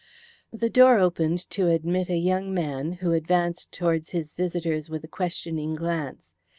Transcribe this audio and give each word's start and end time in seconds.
The 0.51 0.71
door 0.71 0.97
opened 0.97 1.47
to 1.51 1.67
admit 1.67 2.09
a 2.09 2.17
young 2.17 2.51
man, 2.51 2.93
who 2.93 3.11
advanced 3.11 3.71
towards 3.71 4.09
his 4.09 4.33
visitors 4.33 4.89
with 4.89 5.03
a 5.03 5.07
questioning 5.07 5.75
glance. 5.75 6.31